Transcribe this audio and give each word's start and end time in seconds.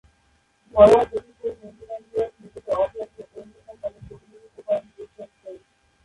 ঘরোয়া 0.73 1.03
প্রথম-শ্রেণীর 1.09 1.57
নিউজিল্যান্ডীয় 1.61 2.25
ক্রিকেটে 2.35 2.71
অকল্যান্ড 2.75 3.13
ও 3.17 3.23
ওয়েলিংটন 3.31 3.75
দলের 3.81 4.03
প্রতিনিধিত্ব 4.07 4.57
করেন 4.67 4.85
রিচার্ড 4.97 5.31
জোন্স। 5.37 5.63